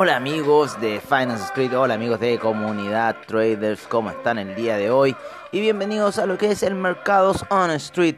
[0.00, 4.92] Hola amigos de Finance Street, hola amigos de Comunidad Traders, ¿cómo están el día de
[4.92, 5.16] hoy?
[5.50, 8.14] Y bienvenidos a lo que es el Mercados on Street.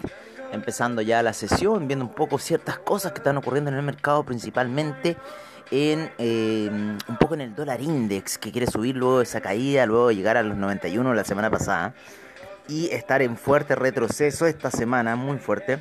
[0.53, 4.25] Empezando ya la sesión, viendo un poco ciertas cosas que están ocurriendo en el mercado,
[4.25, 5.17] principalmente
[5.71, 9.87] en eh, un poco en el dólar index, que quiere subir luego de esa caída,
[9.87, 11.95] luego de llegar a los 91 la semana pasada,
[12.69, 15.79] y estar en fuerte retroceso esta semana, muy fuerte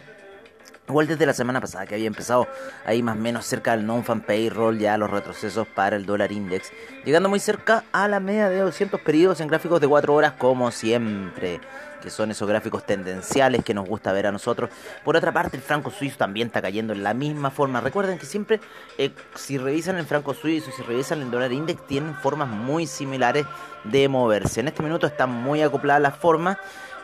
[0.90, 2.48] Igual desde la semana pasada que había empezado
[2.84, 6.72] ahí más o menos cerca del non-fan payroll ya los retrocesos para el dólar index,
[7.06, 10.72] llegando muy cerca a la media de 200 periodos en gráficos de 4 horas como
[10.72, 11.62] siempre,
[12.02, 14.72] que son esos gráficos tendenciales que nos gusta ver a nosotros.
[15.06, 17.82] Por otra parte, el franco suizo también está cayendo en la misma forma.
[17.82, 18.60] Recuerden que siempre,
[18.98, 23.45] eh, si revisan el franco suizo, si revisan el dólar index, tienen formas muy similares
[23.84, 24.62] de moverse.
[24.62, 26.58] En este minuto están muy acopladas las formas.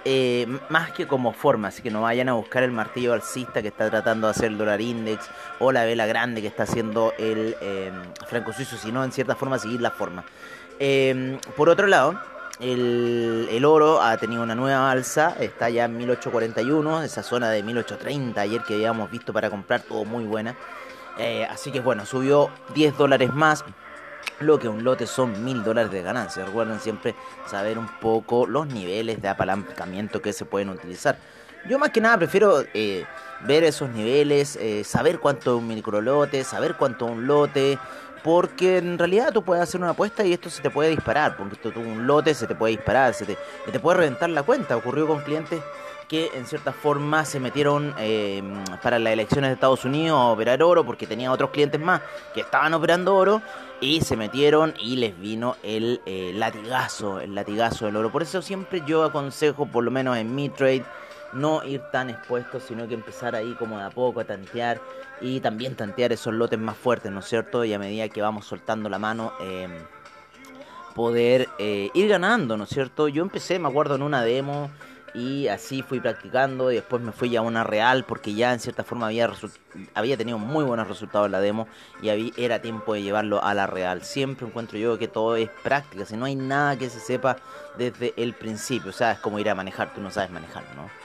[0.08, 3.70] Eh, más que como forma, así que no vayan a buscar el martillo alcista que
[3.70, 7.58] está tratando de hacer el dólar index o la vela grande que está haciendo el
[7.60, 7.92] eh,
[8.28, 10.24] franco suizo, sino en cierta forma seguir la forma.
[10.78, 12.22] Eh, por otro lado,
[12.60, 17.64] el, el, oro ha tenido una nueva alza, está ya en 1841, esa zona de
[17.64, 20.56] 1830 ayer que habíamos visto para comprar, todo muy buena.
[21.50, 23.66] así que bueno, subió 10 dólares más,
[24.40, 26.46] lo que un lote son mil dólares de ganancia.
[26.46, 27.16] Recuerden siempre
[27.48, 31.18] saber un poco los niveles de apalancamiento que se pueden utilizar.
[31.68, 33.06] Yo más que nada prefiero eh,
[33.42, 37.80] ver esos niveles, eh, saber cuánto es un microlote, saber cuánto es un lote,
[38.24, 41.56] porque en realidad tú puedes hacer una apuesta y esto se te puede disparar, porque
[41.56, 43.38] esto un lote se te puede disparar, se te,
[43.72, 44.76] te puede reventar la cuenta.
[44.78, 45.62] Ocurrió con clientes
[46.08, 48.44] que en cierta forma se metieron eh,
[48.82, 52.02] para las elecciones de Estados Unidos a operar oro porque tenían otros clientes más
[52.34, 53.42] que estaban operando oro
[53.82, 58.12] y se metieron y les vino el eh, latigazo, el latigazo del oro.
[58.12, 60.86] Por eso siempre yo aconsejo, por lo menos en mi trade,
[61.34, 64.80] no ir tan expuestos, sino que empezar ahí como de a poco a tantear
[65.22, 67.66] y también tantear esos lotes más fuertes, ¿no es cierto?
[67.66, 69.68] Y a medida que vamos soltando la mano, eh,
[70.94, 73.10] poder ir ganando, ¿no es cierto?
[73.10, 74.70] Yo empecé, me acuerdo, en una demo
[75.16, 78.60] y así fui practicando y después me fui ya a una real porque ya en
[78.60, 79.32] cierta forma había,
[79.94, 81.68] había tenido muy buenos resultados en la demo
[82.02, 84.04] y era tiempo de llevarlo a la real.
[84.04, 87.38] Siempre encuentro yo que todo es práctica, si no hay nada que se sepa
[87.78, 91.05] desde el principio, o sea, es como ir a manejar, tú no sabes manejar, ¿no?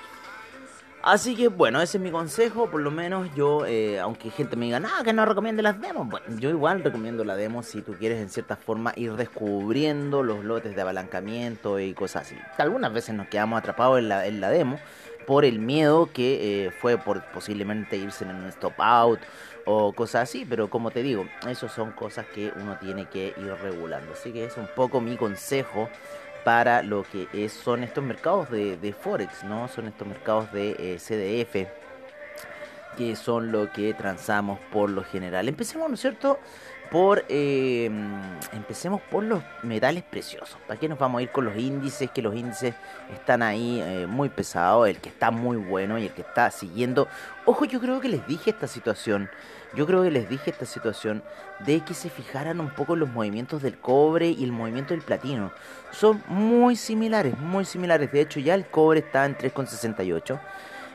[1.02, 4.66] Así que bueno, ese es mi consejo, por lo menos yo, eh, aunque gente me
[4.66, 7.94] diga, nada, que no recomiende las demos, bueno, yo igual recomiendo la demo si tú
[7.94, 12.36] quieres en cierta forma ir descubriendo los lotes de apalancamiento y cosas así.
[12.58, 14.78] Algunas veces nos quedamos atrapados en la, en la demo
[15.26, 19.20] por el miedo que eh, fue por posiblemente irse en un stop out
[19.64, 23.54] o cosas así, pero como te digo, eso son cosas que uno tiene que ir
[23.62, 24.12] regulando.
[24.12, 25.88] Así que es un poco mi consejo
[26.44, 29.68] para lo que es, son estos mercados de, Forex, ¿no?
[29.68, 31.68] Son estos mercados de eh, CDF,
[32.96, 35.48] que son lo que transamos por lo general.
[35.48, 36.38] Empecemos, ¿no es cierto?
[36.90, 37.88] Por, eh,
[38.52, 40.58] empecemos por los metales preciosos.
[40.66, 42.10] ¿Para qué nos vamos a ir con los índices?
[42.10, 42.74] Que los índices
[43.12, 47.06] están ahí eh, muy pesados, el que está muy bueno y el que está siguiendo.
[47.44, 49.30] Ojo, yo creo que les dije esta situación
[49.74, 51.22] yo creo que les dije esta situación
[51.60, 55.52] de que se fijaran un poco los movimientos del cobre y el movimiento del platino.
[55.92, 58.10] Son muy similares, muy similares.
[58.12, 60.40] De hecho, ya el cobre está en 3,68.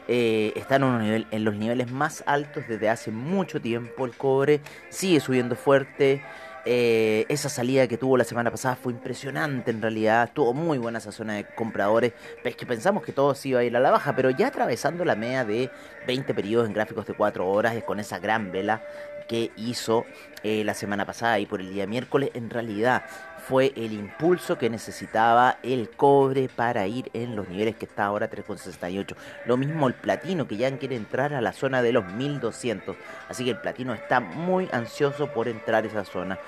[0.07, 4.05] Eh, está en, en los niveles más altos desde hace mucho tiempo.
[4.05, 6.21] El cobre sigue subiendo fuerte.
[6.67, 10.31] Eh, esa salida que tuvo la semana pasada fue impresionante en realidad.
[10.33, 12.13] Tuvo muy buena esa zona de compradores.
[12.43, 15.05] Es que pensamos que todo se iba a ir a la baja, pero ya atravesando
[15.05, 15.69] la media de
[16.07, 18.81] 20 periodos en gráficos de 4 horas, con esa gran vela
[19.27, 20.05] que hizo
[20.43, 23.05] eh, la semana pasada y por el día miércoles, en realidad
[23.47, 28.29] fue el impulso que necesitaba el cobre para ir en los niveles que está ahora
[28.29, 29.15] 3,68.
[29.45, 32.95] Lo mismo el platino que ya quiere entrar a la zona de los 1200.
[33.29, 36.39] Así que el platino está muy ansioso por entrar a esa zona.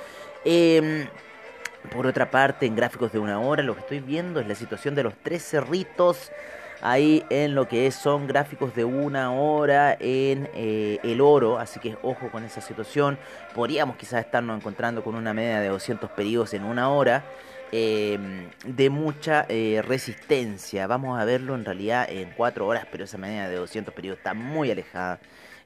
[0.43, 1.07] Em,
[1.91, 4.95] Por otra parte, en gráficos de una hora, lo que estoy viendo es la situación
[4.95, 6.31] de los tres cerritos
[6.81, 11.97] ahí en lo que son gráficos de una hora en eh, el oro, así que
[12.03, 13.17] ojo con esa situación.
[13.55, 17.23] Podríamos quizás estarnos encontrando con una media de 200 periodos en una hora.
[17.71, 20.87] Em, de mucha eh, resistencia.
[20.87, 24.33] Vamos a verlo en realidad en 4 horas, pero esa media de 200 periodos está
[24.33, 25.19] muy alejada.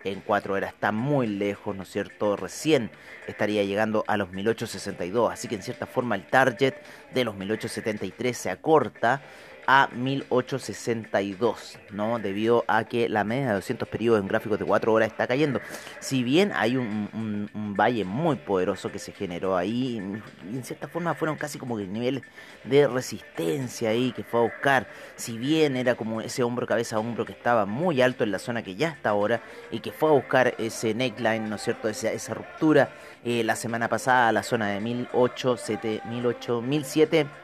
[0.03, 2.35] En 4 horas está muy lejos, ¿no es cierto?
[2.37, 2.89] Recién
[3.27, 6.73] estaría llegando a los 1862, así que en cierta forma el target
[7.13, 9.21] de los 1873 se acorta
[9.67, 12.19] a 1862, ¿no?
[12.19, 15.61] Debido a que la media de 200 periodos en gráficos de 4 horas está cayendo.
[15.99, 21.37] Si bien hay un, valle muy poderoso que se generó ahí, en cierta forma fueron
[21.37, 22.23] casi como que niveles
[22.63, 24.87] de resistencia ahí que fue a buscar.
[25.15, 28.39] Si bien era como ese hombro cabeza a hombro que estaba muy alto en la
[28.39, 29.41] zona que ya está ahora
[29.71, 31.87] y que fue a buscar ese neckline, ¿no es cierto?
[31.87, 32.89] Esa, esa ruptura
[33.23, 37.40] eh, la semana pasada, la zona de 1807, 18, 1007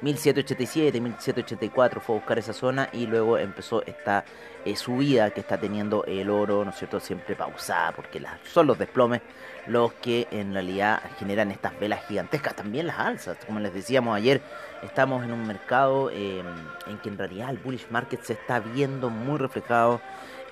[0.00, 4.24] 1787, 1784 fue a buscar esa zona y luego empezó esta
[4.64, 7.00] eh, subida que está teniendo el oro, ¿no es cierto?
[7.00, 9.22] Siempre pausada, porque son los desplomes
[9.66, 13.38] los que en realidad generan estas velas gigantescas, también las alzas.
[13.46, 14.40] Como les decíamos ayer,
[14.82, 16.46] estamos en un mercado em,
[16.86, 20.00] en que en realidad el bullish market se está viendo muy reflejado.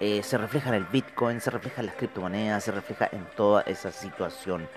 [0.01, 3.63] Eh, se refleja en el Bitcoin, se refleja en las criptomonedas, se refleja en toda
[3.63, 4.69] esa situación.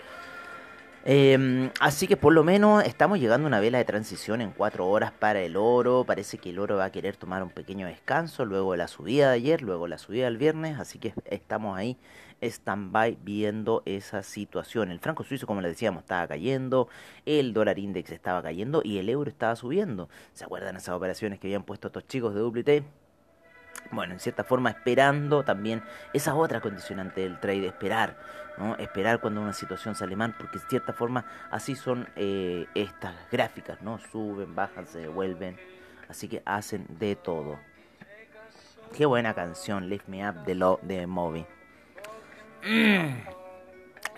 [1.08, 4.88] Em, así que por lo menos estamos llegando a una vela de transición en 4
[4.88, 6.04] horas para el oro.
[6.04, 9.30] Parece que el oro va a querer tomar un pequeño descanso luego de la subida
[9.30, 10.80] de ayer, luego la subida del viernes.
[10.80, 11.98] Así que estamos ahí
[12.42, 14.90] stand-by viendo esa situación.
[14.90, 16.90] El franco suizo, como les decíamos, estaba cayendo,
[17.28, 20.10] el dólar index estaba cayendo y el euro estaba subiendo.
[20.34, 23.05] ¿Se acuerdan esas operaciones que habían puesto estos chicos de WT?
[23.92, 25.82] Bueno, en cierta forma esperando también
[26.14, 28.18] esa otra condicionante del trade, esperar,
[28.58, 28.76] ¿no?
[28.78, 33.82] Esperar cuando una situación sale mal, porque en cierta forma así son eh, estas gráficas,
[33.82, 34.00] ¿no?
[34.12, 35.58] Suben, bajan, se devuelven,
[36.10, 37.60] así que hacen de todo.
[38.96, 41.46] Qué buena canción, Lift Me Up de, lo, de Moby.
[42.64, 43.36] Mm.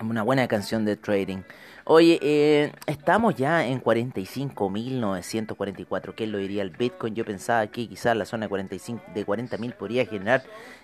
[0.00, 1.42] Una buena canción de trading.
[1.90, 6.14] Oye, eh, estamos ya en 45.944.
[6.14, 7.14] ¿Qué lo diría el Bitcoin?
[7.14, 10.42] Yo pensaba que quizás la zona de, 45, de 40.000 podría generar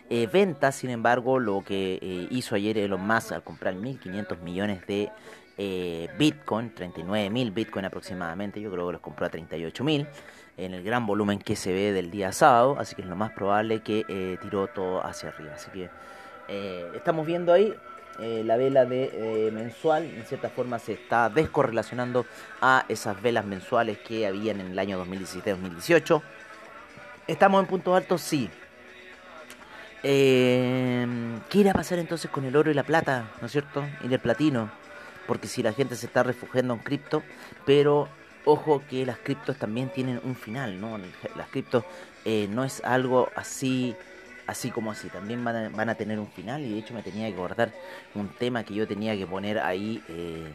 [0.08, 0.76] eh, ventas.
[0.76, 5.10] Sin embargo, lo que eh, hizo ayer Elon Musk al comprar 1.500 millones de
[5.58, 10.08] eh, Bitcoin, 39.000 Bitcoin aproximadamente, yo creo que los compró a 38.000
[10.56, 12.76] en el gran volumen que se ve del día sábado.
[12.78, 15.52] Así que es lo más probable que tiró todo hacia arriba.
[15.54, 15.90] Así que
[16.96, 17.74] estamos viendo ahí
[18.20, 22.26] eh, la vela de eh, mensual en cierta forma se está descorrelacionando
[22.60, 26.22] a esas velas mensuales que habían en el año 2017-2018.
[27.26, 28.20] ¿Estamos en puntos altos?
[28.20, 28.48] Sí.
[30.04, 31.06] Eh,
[31.48, 33.30] ¿Qué irá a pasar entonces con el oro y la plata?
[33.40, 33.84] ¿No es cierto?
[34.02, 34.70] Y el platino.
[35.26, 37.22] Porque si la gente se está refugiando en cripto,
[37.64, 38.08] pero
[38.44, 40.98] ojo que las criptos también tienen un final, ¿no?
[41.34, 41.84] Las criptos
[42.50, 43.96] no es algo así
[44.46, 47.36] así como así, también van a, tener un final y de hecho me tenía que
[47.36, 47.72] guardar
[48.14, 50.52] un tema que yo tenía que poner ahí eh,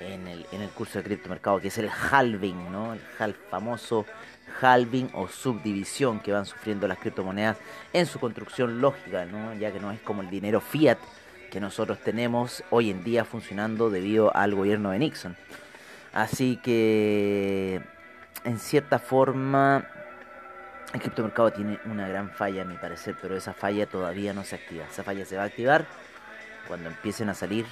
[0.00, 2.94] en, el, en el curso de criptomercado, que es el halving, ¿no?
[2.94, 4.06] El famoso
[4.60, 7.58] halving o subdivisión que van sufriendo las criptomonedas
[7.92, 9.54] en su construcción lógica, ¿no?
[9.54, 10.98] Ya que no es como el dinero fiat
[11.50, 15.36] que nosotros tenemos hoy en día funcionando debido al gobierno de Nixon.
[16.12, 17.80] Así que,
[18.44, 19.88] en cierta forma,
[20.92, 24.56] el criptomercado tiene una gran falla a mi parecer, pero esa falla todavía no se
[24.56, 24.84] activa.
[24.90, 25.86] Esa falla se va a activar
[26.66, 27.66] cuando empiecen a salir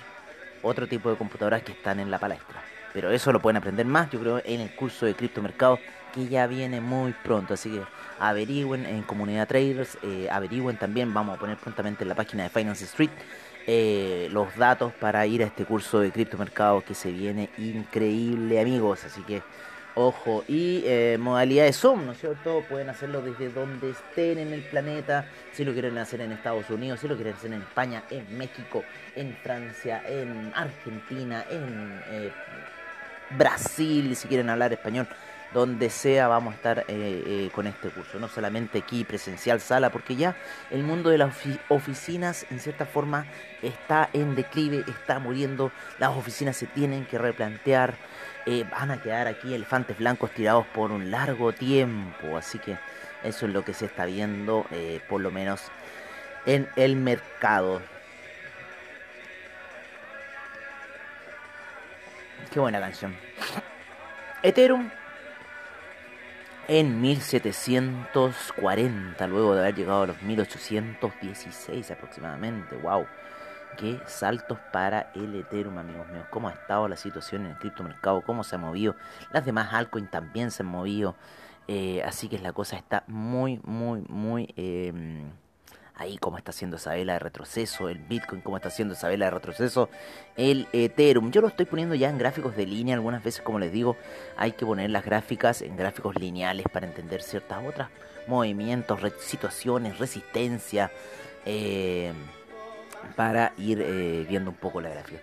[0.62, 2.62] otro tipo de computadoras que están en la palestra.
[2.92, 5.78] Pero eso lo pueden aprender más, yo creo, en el curso de criptomercado
[6.12, 7.54] que ya viene muy pronto.
[7.54, 7.82] Así que
[8.20, 12.50] averigüen en comunidad traders, eh, averigüen también, vamos a poner prontamente en la página de
[12.50, 13.10] Finance Street
[13.66, 19.04] eh, los datos para ir a este curso de criptomercado que se viene increíble, amigos.
[19.04, 19.42] Así que
[19.96, 22.64] Ojo, y eh, modalidades Zoom, ¿no es cierto?
[22.68, 26.98] Pueden hacerlo desde donde estén en el planeta, si lo quieren hacer en Estados Unidos,
[26.98, 28.82] si lo quieren hacer en España, en México,
[29.14, 32.32] en Francia, en Argentina, en eh,
[33.38, 35.06] Brasil, si quieren hablar español,
[35.54, 39.90] donde sea vamos a estar eh, eh, con este curso, no solamente aquí presencial sala,
[39.90, 40.36] porque ya
[40.70, 41.32] el mundo de las
[41.68, 43.26] oficinas en cierta forma
[43.62, 47.94] está en declive, está muriendo, las oficinas se tienen que replantear
[48.46, 52.36] eh, van a quedar aquí elefantes blancos tirados por un largo tiempo.
[52.36, 52.76] Así que
[53.22, 54.66] eso es lo que se está viendo,
[55.08, 55.62] por lo menos
[56.44, 57.80] en el mercado.
[62.52, 63.16] Qué buena canción.
[64.42, 64.90] Ethereum
[66.68, 72.76] en 1740, luego de haber llegado a los 1816 aproximadamente.
[72.76, 73.06] ¡Wow!
[73.76, 76.26] qué saltos para el Ethereum, amigos míos.
[76.30, 78.96] Cómo ha estado la situación en el criptomercado, cómo se ha movido.
[79.32, 81.16] Las demás altcoins también se han movido.
[81.66, 84.52] Eh, así que la cosa está muy, muy, muy...
[84.56, 85.30] Em,
[85.96, 89.26] ahí cómo está haciendo esa vela de retroceso, el Bitcoin, cómo está haciendo esa vela
[89.26, 89.88] de retroceso,
[90.36, 91.30] el Ethereum.
[91.30, 93.96] Yo lo estoy poniendo ya en gráficos de línea, algunas veces como les digo,
[94.36, 97.88] hay que poner las gráficas en gráficos lineales para entender ciertas otras
[98.26, 100.90] movimientos, situaciones, resistencia,
[101.44, 102.12] eh,
[103.16, 105.20] para ir eh, viendo un poco la gráfica.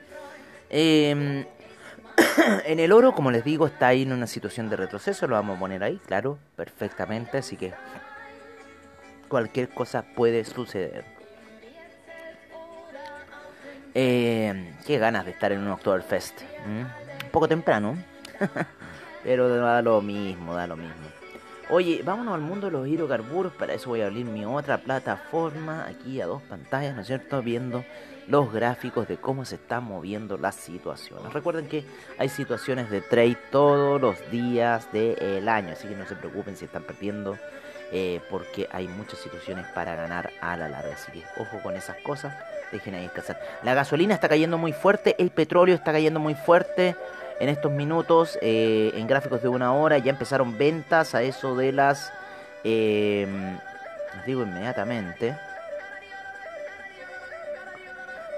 [0.69, 1.45] Em,
[2.65, 5.57] en el oro, como les digo, está ahí en una situación de retroceso, lo vamos
[5.57, 7.73] a poner ahí, claro, perfectamente, así que
[9.31, 11.05] cualquier cosa puede suceder.
[13.93, 16.41] Eh, qué ganas de estar en un Oktoberfest.
[16.65, 16.85] Un
[17.31, 17.95] poco temprano,
[19.23, 20.93] pero da lo mismo, da lo mismo.
[21.69, 23.53] Oye, vámonos al mundo de los hidrocarburos.
[23.53, 27.41] Para eso voy a abrir mi otra plataforma aquí a dos pantallas, ¿no es cierto?
[27.41, 27.85] Viendo
[28.27, 31.31] los gráficos de cómo se están moviendo las situaciones.
[31.31, 31.85] Recuerden que
[32.17, 36.65] hay situaciones de trade todos los días del año, así que no se preocupen si
[36.65, 37.37] están perdiendo
[37.91, 40.93] eh, porque hay muchas situaciones para ganar a la larga.
[40.93, 42.33] Así que ojo con esas cosas,
[42.71, 43.39] dejen ahí descansar.
[43.63, 46.95] La gasolina está cayendo muy fuerte, el petróleo está cayendo muy fuerte
[47.39, 51.71] en estos minutos, eh, en gráficos de una hora, ya empezaron ventas a eso de
[51.71, 52.13] las...
[52.63, 53.27] Eh,
[54.25, 55.35] digo inmediatamente.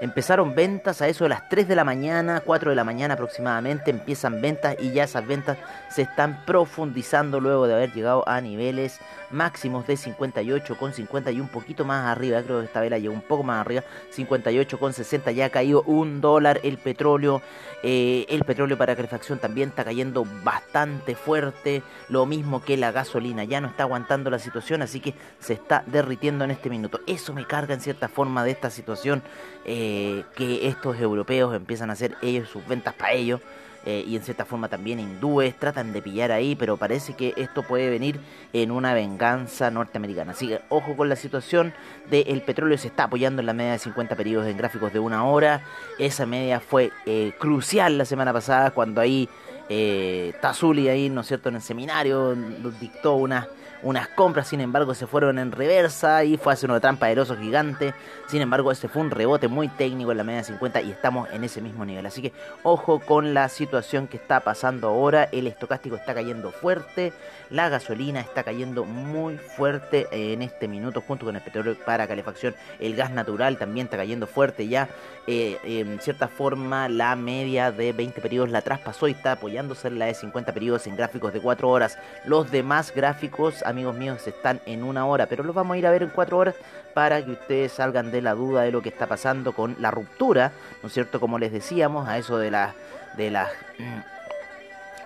[0.04, 3.90] Empezaron ventas a eso de las 3 de la mañana, 4 de la mañana aproximadamente,
[3.90, 5.56] empiezan ventas y ya esas ventas
[5.88, 11.40] se están profundizando luego de haber llegado a niveles máximos de 58 con 50 y
[11.40, 14.92] un poquito más arriba, creo que esta vela llegó un poco más arriba, 58 con
[14.92, 17.40] 60 ya ha caído un dólar el petróleo,
[17.82, 23.44] eh, el petróleo para calefacción también está cayendo bastante fuerte, lo mismo que la gasolina,
[23.44, 27.00] ya no está aguantando la situación, así que se está derritiendo en este minuto.
[27.06, 29.22] Eso me carga en cierta forma de esta situación.
[29.64, 33.40] Eh, eh, que estos europeos empiezan a hacer ellos sus ventas para ellos.
[33.86, 37.62] Eh, y en cierta forma también hindúes tratan de pillar ahí, pero parece que esto
[37.62, 38.18] puede venir
[38.54, 40.32] en una venganza norteamericana.
[40.32, 41.74] Así que ojo con la situación
[42.10, 45.24] del petróleo, se está apoyando en la media de 50 periodos en gráficos de una
[45.26, 45.62] hora.
[45.98, 49.28] Esa media fue eh, crucial la semana pasada cuando ahí
[49.68, 52.34] eh, Tazuli ahí, ¿no es cierto?, en el seminario
[52.80, 53.48] dictó una
[53.84, 57.20] unas compras, sin embargo se fueron en reversa y fue a hacer una trampa de
[57.20, 57.94] oso gigante.
[58.26, 61.28] Sin embargo, este fue un rebote muy técnico en la media de 50 y estamos
[61.30, 62.06] en ese mismo nivel.
[62.06, 65.28] Así que ojo con la situación que está pasando ahora.
[65.30, 67.12] El estocástico está cayendo fuerte,
[67.50, 72.54] la gasolina está cayendo muy fuerte en este minuto junto con el petróleo para calefacción.
[72.80, 74.88] El gas natural también está cayendo fuerte ya.
[75.26, 79.98] Eh, en cierta forma la media de 20 periodos la traspasó y está apoyándose en
[79.98, 81.98] la de 50 periodos en gráficos de 4 horas.
[82.24, 85.90] Los demás gráficos amigos míos, están en una hora, pero los vamos a ir a
[85.90, 86.54] ver en cuatro horas
[86.94, 90.52] para que ustedes salgan de la duda de lo que está pasando con la ruptura,
[90.80, 91.18] ¿no es cierto?
[91.18, 92.72] Como les decíamos, a eso de las
[93.16, 94.00] de las mm,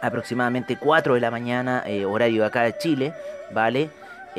[0.03, 3.15] aproximadamente 4 de la mañana, eh, horario acá de Chile,
[3.53, 3.89] ¿vale?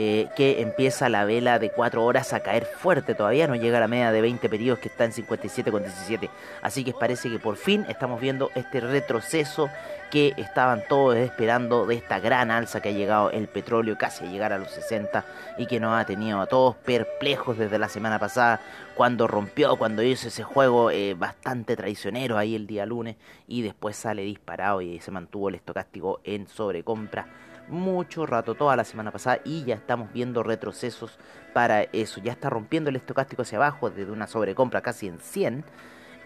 [0.01, 3.15] Eh, que empieza la vela de 4 horas a caer fuerte.
[3.15, 6.29] Todavía no llega a la media de 20 periodos que está en 57,17.
[6.61, 9.69] Así que parece que por fin estamos viendo este retroceso
[10.09, 14.31] que estaban todos esperando de esta gran alza que ha llegado el petróleo casi a
[14.31, 15.25] llegar a los 60
[15.57, 18.61] y que nos ha tenido a todos perplejos desde la semana pasada
[18.95, 23.17] cuando rompió, cuando hizo ese juego eh, bastante traicionero ahí el día lunes
[23.49, 28.83] y después sale disparado y se mantuvo el estocástico en sobrecompra mucho rato, toda la
[28.83, 31.17] semana pasada, y ya estamos viendo retrocesos
[31.53, 32.19] para eso.
[32.21, 35.63] Ya está rompiendo el estocástico hacia abajo desde una sobrecompra casi en 100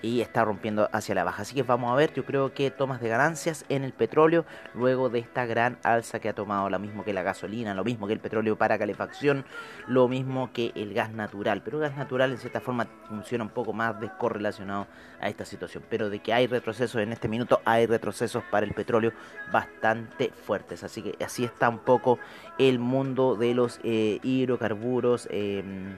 [0.03, 1.41] y está rompiendo hacia la baja.
[1.41, 4.45] Así que vamos a ver, yo creo que tomas de ganancias en el petróleo
[4.75, 8.05] luego de esta gran alza que ha tomado, lo mismo que la gasolina, lo mismo
[8.05, 9.45] que el petróleo para calefacción,
[9.87, 11.61] lo mismo que el gas natural.
[11.63, 14.87] Pero el gas natural en cierta forma funciona un poco más descorrelacionado
[15.21, 15.85] a esta situación.
[15.89, 19.13] Pero de que hay retrocesos en este minuto, hay retrocesos para el petróleo
[19.53, 20.83] bastante fuertes.
[20.83, 22.19] Así que así está un poco
[22.59, 25.95] el mundo de los eh, hidrocarburos em,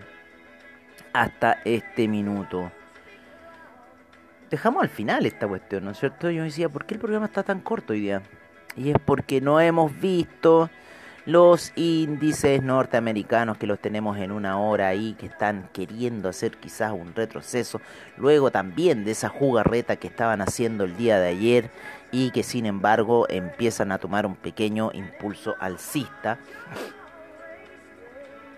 [1.11, 2.71] hasta este minuto
[4.49, 6.29] dejamos al final esta cuestión, ¿no es cierto?
[6.29, 8.21] Yo decía, ¿por qué el programa está tan corto hoy día?
[8.75, 10.69] Y es porque no hemos visto
[11.25, 16.91] los índices norteamericanos que los tenemos en una hora ahí, que están queriendo hacer quizás
[16.91, 17.81] un retroceso,
[18.17, 21.71] luego también de esa jugarreta que estaban haciendo el día de ayer
[22.11, 26.37] y que sin embargo empiezan a tomar un pequeño impulso alcista.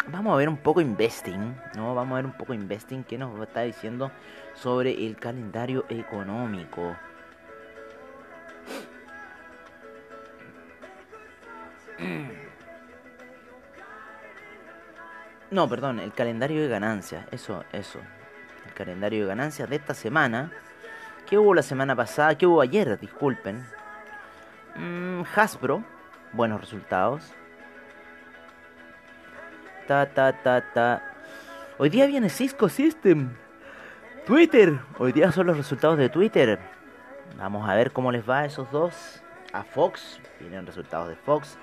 [0.10, 1.96] Vamos a ver un poco investing, ¿no?
[1.96, 4.12] Vamos a ver un poco investing que nos está diciendo
[4.58, 6.96] sobre el calendario económico.
[15.50, 18.00] No, perdón, el calendario de ganancias, eso, eso.
[18.66, 20.52] El calendario de ganancias de esta semana.
[21.26, 22.38] ¿Qué hubo la semana pasada?
[22.38, 23.00] ¿Qué hubo ayer?
[23.00, 23.66] Disculpen.
[24.76, 25.86] Mm, Hasbro,
[26.34, 27.32] buenos resultados.
[29.88, 31.02] Ta, ta, ta, ta.
[31.78, 33.34] Hoy día viene Cisco System.
[34.27, 34.77] Twitter.
[35.00, 36.60] Hoy día son los resultados de Twitter.
[37.38, 39.22] Vamos a ver cómo les va a esos dos.
[39.53, 40.19] A Fox.
[40.41, 41.57] Vienen resultados de Fox.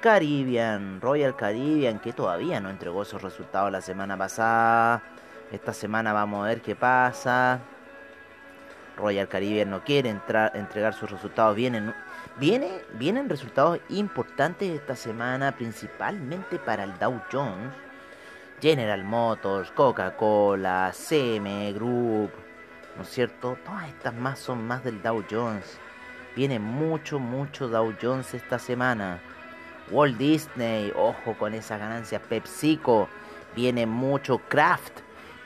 [0.00, 5.02] Caribbean, Royal Caribbean, que todavía no entregó esos resultados la semana pasada.
[5.50, 7.58] Esta semana vamos a ver qué pasa.
[8.96, 11.56] Royal Caribbean no quiere entrar, entregar sus resultados.
[11.56, 11.92] Vienen,
[12.38, 17.72] viene, vienen resultados importantes esta semana, principalmente para el Dow Jones.
[18.60, 22.30] General Motors, Coca-Cola, CM Group,
[22.96, 23.58] ¿no es cierto?
[23.64, 25.78] Todas estas más son más del Dow Jones.
[26.36, 29.20] Viene mucho, mucho Dow Jones esta semana.
[29.90, 32.22] Walt Disney, ojo con esas ganancias.
[32.22, 33.08] PepsiCo,
[33.54, 35.00] viene mucho Kraft,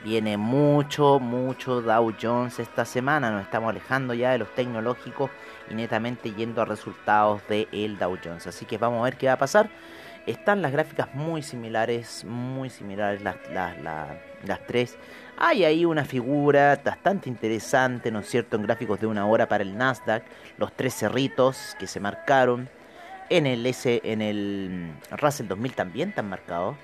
[0.05, 3.31] viene mucho, mucho Dow Jones esta semana.
[3.31, 5.31] Nos estamos alejando ya de los tecnológicos
[5.71, 8.47] y netamente yendo a resultados del el Dow Jones.
[8.47, 9.69] Así que vamos a ver qué va a pasar.
[10.29, 13.79] Están las gráficas muy similares, muy similares las, las,
[14.45, 14.99] las, tres.
[15.39, 19.63] Hay ahí una figura bastante interesante, ¿no es cierto?, en gráficos de una hora para
[19.63, 20.23] el Nasdaq.
[20.59, 22.69] Los tres cerritos que se marcaron
[23.31, 26.77] en el S, en el Russell 2000 también están marcados.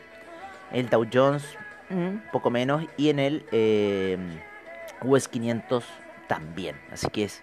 [0.72, 1.44] El Dow Jones,
[1.90, 2.86] mm, poco menos.
[2.96, 4.16] Y en el eh,
[5.02, 5.84] US 500
[6.28, 6.76] también.
[6.90, 7.42] Así que es,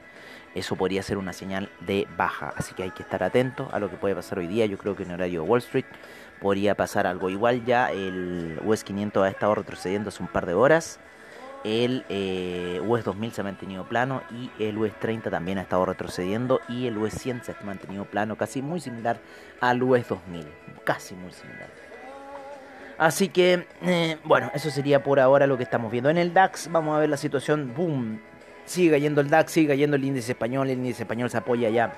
[0.56, 2.54] eso podría ser una señal de baja.
[2.56, 4.66] Así que hay que estar atentos a lo que puede pasar hoy día.
[4.66, 5.86] Yo creo que en horario Wall Street
[6.40, 7.64] podría pasar algo igual.
[7.66, 11.00] Ya el US 500 ha estado retrocediendo hace un par de horas.
[11.64, 15.86] El eh, US 2000 se ha mantenido plano y el US 30 también ha estado
[15.86, 19.20] retrocediendo y el US 100 se ha mantenido plano, casi muy similar
[19.60, 20.48] al US 2000,
[20.84, 21.70] casi muy similar.
[22.98, 26.10] Así que, eh, bueno, eso sería por ahora lo que estamos viendo.
[26.10, 28.22] En el DAX vamos a ver la situación, boom,
[28.66, 31.94] sigue cayendo el DAX, sigue cayendo el índice español, el índice español se apoya ya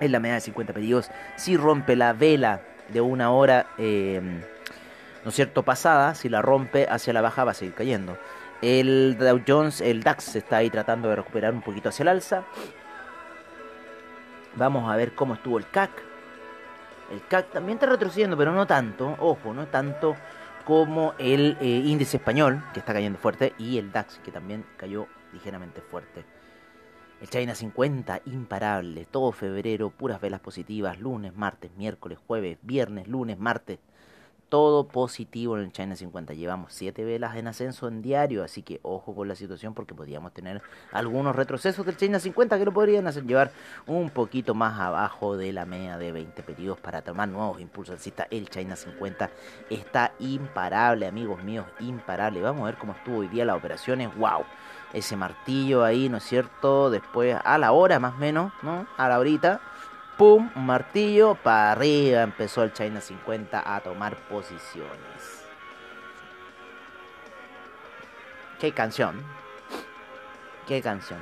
[0.00, 4.20] en la media de 50 pedidos, si rompe la vela de una hora, eh,
[5.22, 8.18] ¿no es cierto?, pasada, si la rompe hacia la baja va a seguir cayendo.
[8.62, 12.44] El Dow Jones, el DAX está ahí tratando de recuperar un poquito hacia el alza.
[14.56, 15.90] Vamos a ver cómo estuvo el CAC.
[17.12, 20.16] El CAC también está retrocediendo, pero no tanto, ojo, no tanto
[20.64, 25.06] como el eh, índice español, que está cayendo fuerte, y el DAX, que también cayó
[25.34, 26.24] ligeramente fuerte.
[27.20, 33.38] El China 50, imparable, todo febrero, puras velas positivas, lunes, martes, miércoles, jueves, viernes, lunes,
[33.38, 33.78] martes
[34.54, 36.32] todo positivo en el China 50.
[36.34, 40.32] Llevamos 7 velas en ascenso en diario, así que ojo con la situación porque podríamos
[40.32, 43.50] tener algunos retrocesos del China 50 que lo podrían hacer llevar
[43.88, 48.28] un poquito más abajo de la media de 20 periodos para tomar nuevos impulsos alcistas.
[48.30, 49.28] El China 50
[49.70, 52.40] está imparable, amigos míos, imparable.
[52.40, 54.14] Vamos a ver cómo estuvo hoy día las operaciones.
[54.16, 54.44] ¡Wow!
[54.94, 56.88] Ese martillo ahí, ¿no es cierto?
[56.88, 58.86] Después a la hora más o menos, ¿no?
[58.96, 59.60] A la horita
[60.16, 65.44] pum, un martillo, para arriba empezó el China 50 a tomar posiciones.
[68.60, 69.22] ¿Qué canción?
[70.66, 71.20] ¿Qué canción?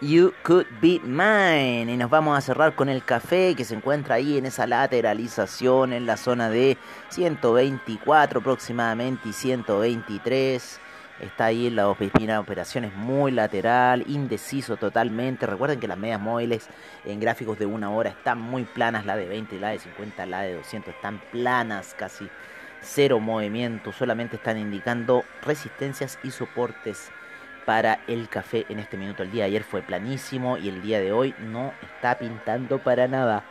[0.00, 1.92] You Could Be Mine.
[1.92, 5.92] Y nos vamos a cerrar con el café que se encuentra ahí en esa lateralización
[5.92, 6.78] en la zona de
[7.08, 10.80] 124 aproximadamente y 123.
[11.20, 15.46] Está ahí en la operación operaciones muy lateral, indeciso totalmente.
[15.46, 16.68] Recuerden que las medias móviles
[17.04, 20.42] en gráficos de una hora están muy planas, la de 20, la de 50, la
[20.42, 22.28] de 200 están planas, casi
[22.80, 23.92] cero movimiento.
[23.92, 27.10] Solamente están indicando resistencias y soportes
[27.64, 29.22] para el café en este minuto.
[29.22, 33.08] El día de ayer fue planísimo y el día de hoy no está pintando para
[33.08, 33.44] nada.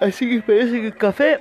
[0.00, 1.40] Así que parece que el café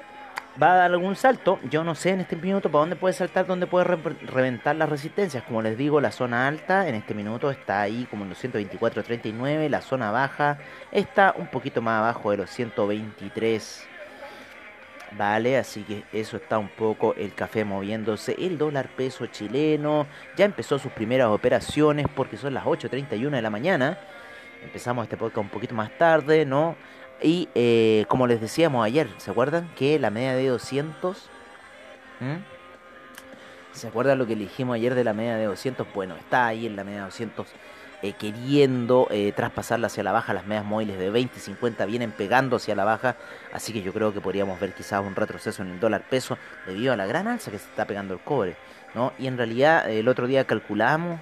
[0.61, 1.59] va a dar algún salto.
[1.69, 5.43] Yo no sé en este minuto para dónde puede saltar, dónde puede reventar las resistencias.
[5.43, 9.69] Como les digo, la zona alta en este minuto está ahí como en los 124.39.
[9.69, 10.57] La zona baja
[10.91, 13.87] está un poquito más abajo de los 123.
[15.11, 18.35] Vale, así que eso está un poco el café moviéndose.
[18.37, 20.05] El dólar peso chileno
[20.37, 23.97] ya empezó sus primeras operaciones porque son las 8.31 de la mañana.
[24.61, 26.75] Empezamos este podcast un poquito más tarde, ¿no?
[27.21, 29.69] Y eh, como les decíamos ayer, ¿se acuerdan?
[29.75, 31.29] Que la media de 200...
[33.71, 35.87] ¿Se acuerdan lo que dijimos ayer de la media de 200?
[35.93, 37.47] Bueno, está ahí en la media de 200
[38.01, 40.33] eh, queriendo eh, traspasarla hacia la baja.
[40.33, 43.15] Las medias móviles de 20 y 50 vienen pegando hacia la baja.
[43.53, 46.93] Así que yo creo que podríamos ver quizás un retroceso en el dólar peso debido
[46.93, 48.55] a la gran alza que se está pegando el cobre.
[48.95, 49.13] ¿no?
[49.19, 51.19] Y en realidad el otro día calculamos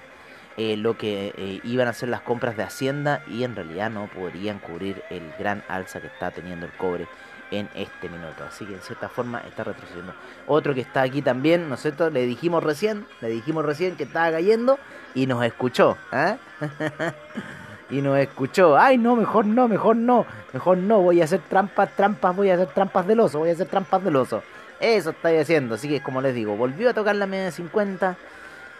[0.58, 4.08] eh, lo que eh, iban a ser las compras de Hacienda y en realidad no
[4.08, 7.06] podrían cubrir el gran alza que está teniendo el cobre
[7.52, 8.42] en este minuto.
[8.42, 10.14] Así que en cierta forma está retrocediendo.
[10.48, 12.10] Otro que está aquí también, ¿no es cierto?
[12.10, 14.80] Le dijimos recién, le dijimos recién que estaba cayendo
[15.14, 15.96] y nos escuchó.
[16.12, 16.36] ¿eh?
[17.90, 18.76] y nos escuchó.
[18.76, 21.00] Ay, no, mejor no, mejor no, mejor no.
[21.02, 24.02] Voy a hacer trampas, trampas, voy a hacer trampas del oso, voy a hacer trampas
[24.02, 24.42] del oso.
[24.80, 25.76] Eso estáis haciendo.
[25.76, 28.16] Así que, como les digo, volvió a tocar la media de 50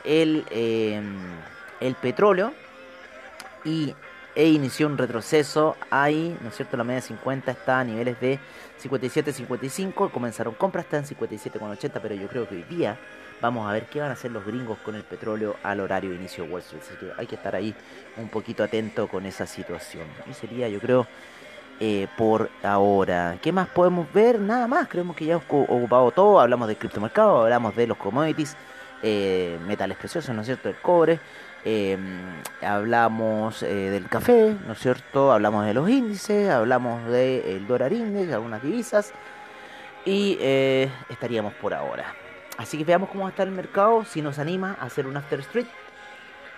[0.04, 1.00] el, eh,
[1.80, 2.52] el petróleo
[3.64, 3.94] y
[4.34, 6.76] e inició un retroceso ahí, ¿no es cierto?
[6.76, 8.38] La media de 50 está a niveles de
[8.80, 12.96] 57-55, comenzaron compras, está en 57,80, pero yo creo que hoy día
[13.40, 16.16] vamos a ver qué van a hacer los gringos con el petróleo al horario de
[16.16, 17.74] inicio de Wall Street, así que hay que estar ahí
[18.16, 20.06] un poquito atento con esa situación.
[20.30, 21.06] Y sería, yo creo,
[21.80, 23.38] eh, por ahora.
[23.40, 24.40] ¿Qué más podemos ver?
[24.40, 28.56] Nada más, creemos que ya hemos ocupado todo, hablamos de criptomercado, hablamos de los commodities,
[29.02, 30.68] eh, metales preciosos, ¿no es cierto?
[30.68, 31.20] El cobre.
[31.64, 35.32] Em, hablamos eh, del café, ¿no es cierto?
[35.32, 39.12] Hablamos de los índices, hablamos del dólar índice, algunas divisas
[40.04, 42.14] y eh, estaríamos por ahora.
[42.56, 45.66] Así que veamos cómo está el mercado, si nos anima a hacer un After Street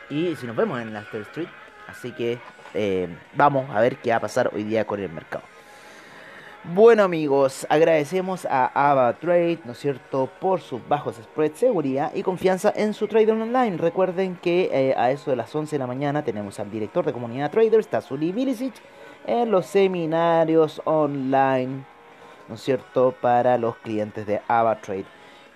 [0.09, 1.49] y si nos vemos en el After Street.
[1.89, 2.39] Así que
[3.35, 5.50] vamos a ver qué va a pasar hoy día con el mercado.
[6.63, 12.23] Bueno amigos, agradecemos a Ava Trade, ¿no es cierto?, por sus bajos spreads, seguridad y
[12.23, 13.79] confianza en su trading online.
[13.79, 17.15] Recuerden que eh, a eso de las 11 de la mañana tenemos al director de
[17.15, 18.75] comunidad traders, Tazuli Bilicic,
[19.27, 21.87] en los seminarios online,
[22.47, 25.07] ¿no es cierto?, para los clientes de Ava Trade.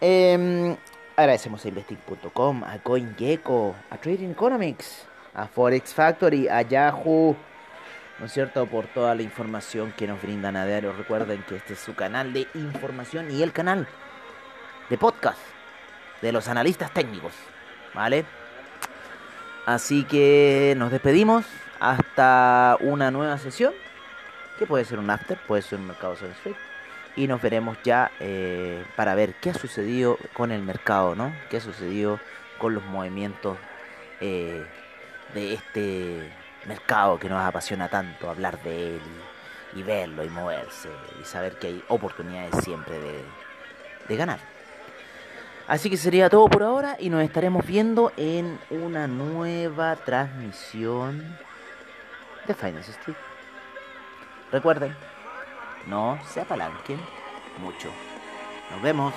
[0.01, 0.75] Em,
[1.17, 7.37] agradecemos a investing.com, a CoinGecko, a Trading Economics, a Forex Factory, a Yahoo
[8.19, 10.93] ¿no es cierto?, por toda la información que nos brindan a diario.
[10.93, 13.87] Recuerden que este es su canal de información y el canal
[14.89, 15.41] de podcast
[16.23, 17.33] de los analistas técnicos,
[17.95, 18.25] ¿vale?
[19.67, 21.45] Así que nos despedimos
[21.81, 23.73] hasta una nueva sesión,
[24.59, 26.57] que puede ser un after, puede ser un mercado Street,
[27.17, 31.35] y nos veremos ya eh, para ver qué ha sucedido con el mercado, ¿no?
[31.51, 32.21] ¿Qué ha sucedido
[32.59, 33.59] con los movimientos
[34.21, 34.65] eh,
[35.35, 36.31] de este
[36.67, 39.03] mercado que nos apasiona tanto, hablar de él
[39.75, 40.89] y, verlo y moverse
[41.21, 43.25] y saber que hay oportunidades siempre de,
[44.09, 44.39] de ganar.
[45.67, 51.39] Así que sería todo por ahora y nos estaremos viendo en una nueva transmisión
[52.47, 53.17] de Finance Street.
[54.53, 54.95] Recuerden,
[55.87, 57.01] no se apalanquen
[57.59, 57.89] mucho.
[58.71, 59.15] Nos vemos.